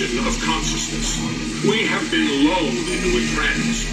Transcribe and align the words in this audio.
consciousness. 0.00 1.20
We 1.62 1.84
have 1.86 2.10
been 2.10 2.46
lulled 2.46 2.72
into 2.72 3.18
a 3.18 3.34
trance. 3.34 3.84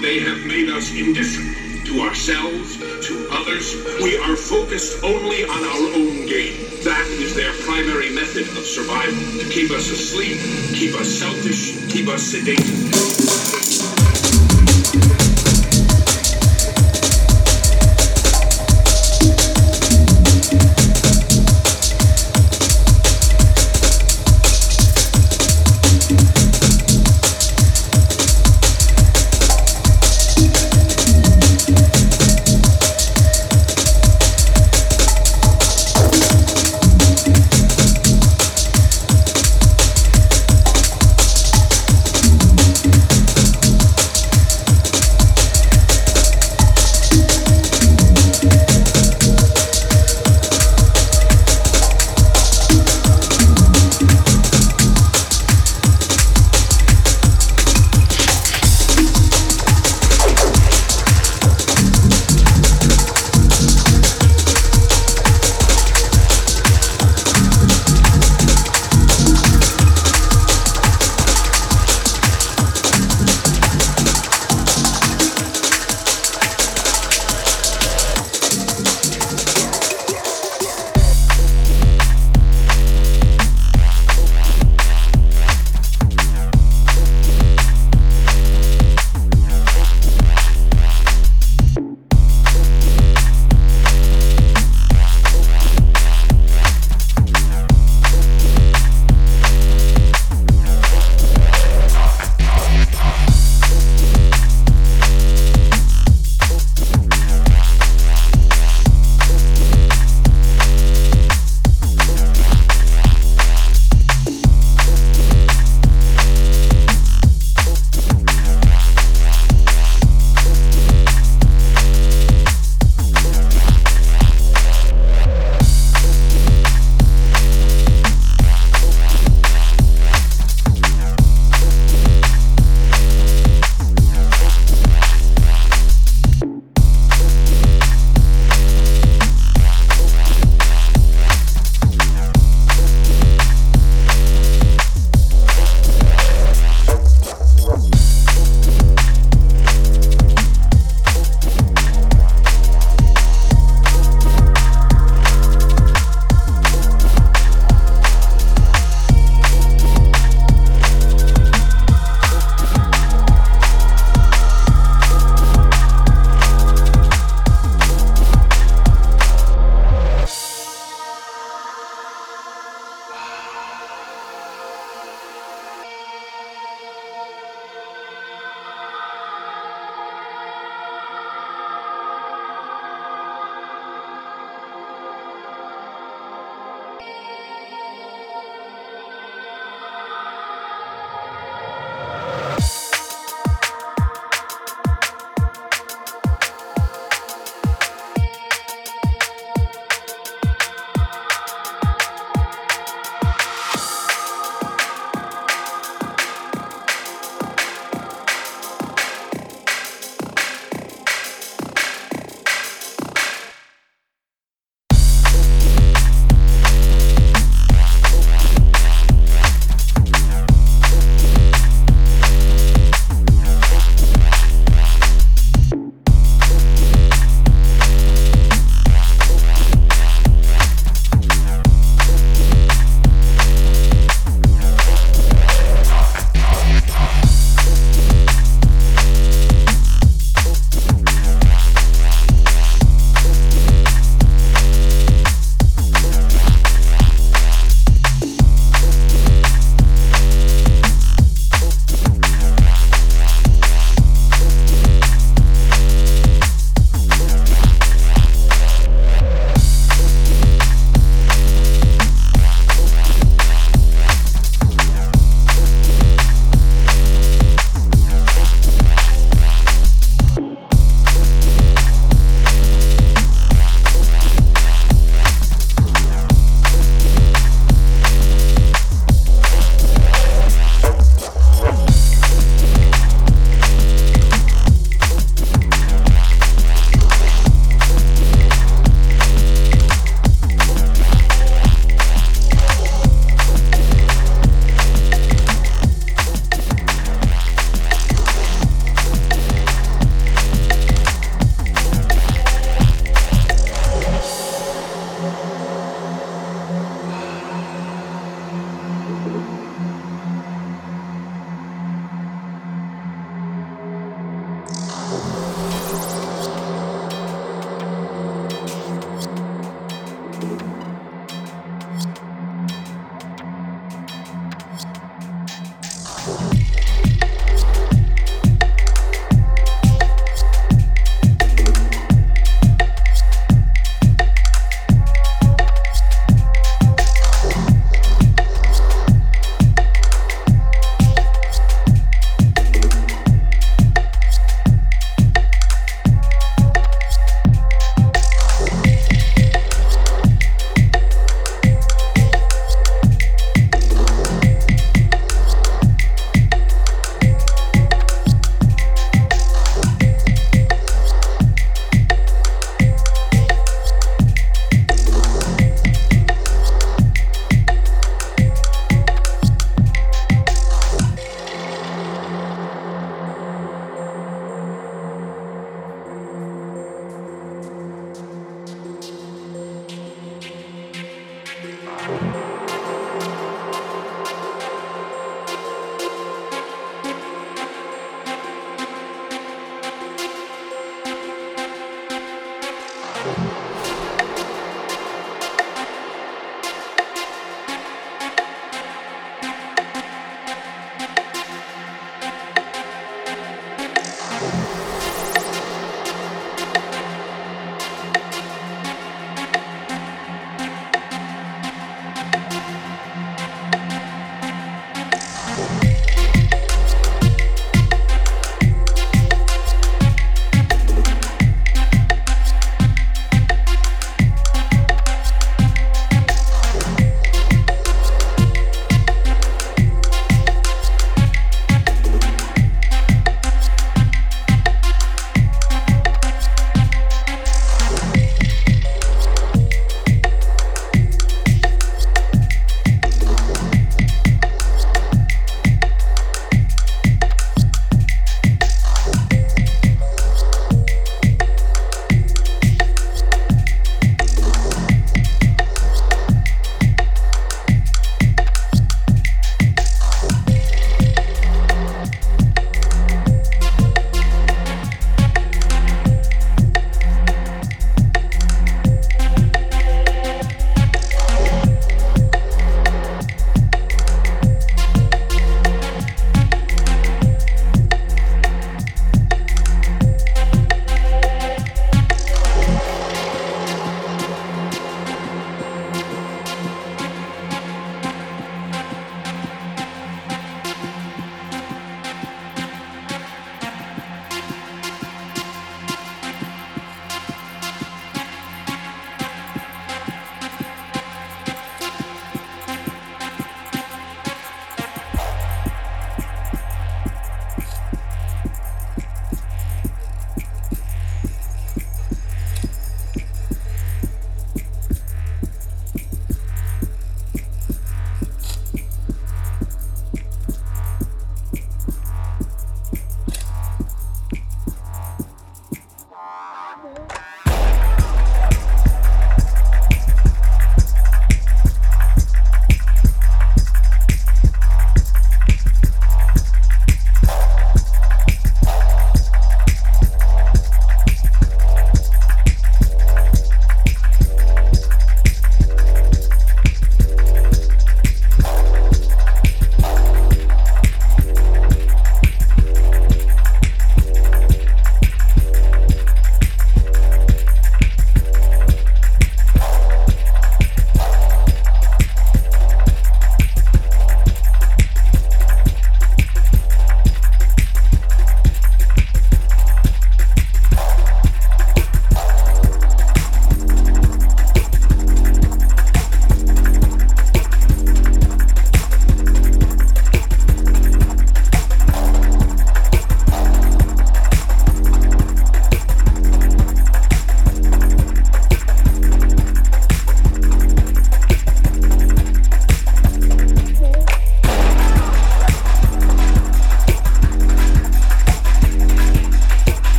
They 0.00 0.18
have 0.20 0.46
made 0.46 0.70
us 0.70 0.90
indifferent 0.90 1.86
to 1.86 2.00
ourselves, 2.00 2.78
to 3.06 3.28
others. 3.30 3.76
We 4.02 4.16
are 4.16 4.36
focused 4.36 5.04
only 5.04 5.44
on 5.44 5.62
our 5.62 5.94
own 5.94 6.26
gain. 6.26 6.64
That 6.84 7.06
is 7.20 7.34
their 7.34 7.52
primary 7.64 8.08
method 8.08 8.48
of 8.56 8.64
survival. 8.64 9.20
To 9.38 9.50
keep 9.50 9.70
us 9.70 9.90
asleep, 9.90 10.38
keep 10.74 10.94
us 10.94 11.08
selfish, 11.08 11.76
keep 11.92 12.08
us 12.08 12.32
sedated. 12.32 13.69